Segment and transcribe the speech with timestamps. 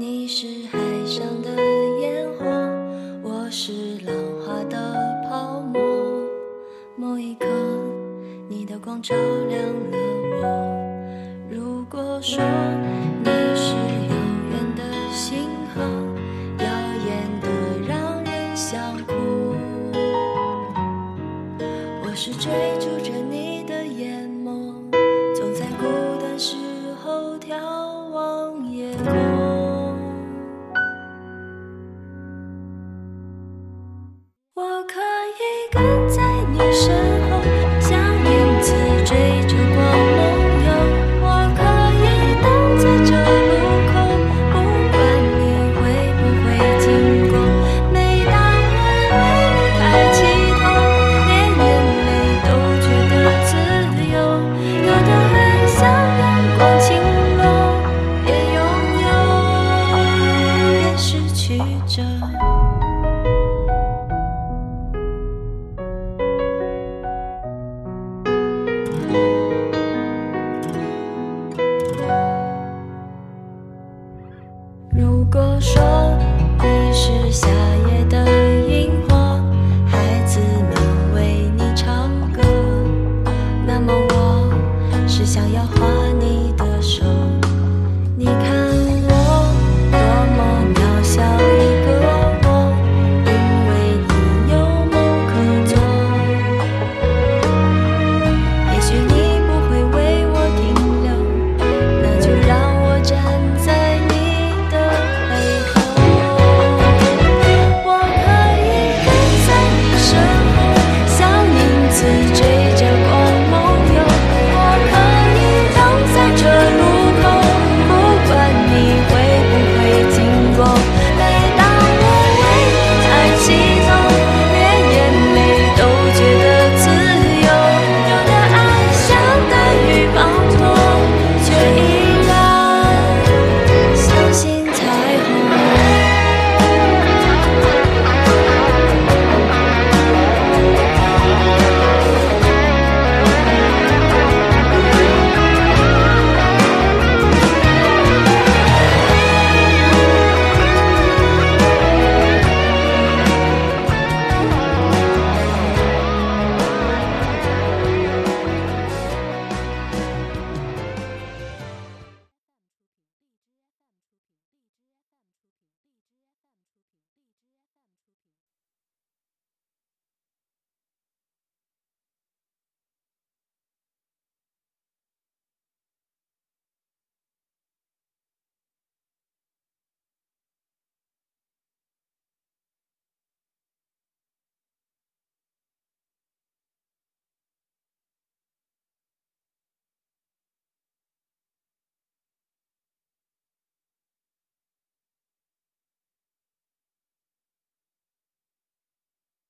[0.00, 1.50] 你是海上的
[2.00, 2.46] 烟火
[3.22, 4.96] 我是浪花的
[5.28, 5.78] 泡沫。
[6.96, 7.44] 某一刻
[8.48, 9.98] 你的光照亮了
[10.40, 11.50] 我。
[11.50, 12.42] 如果说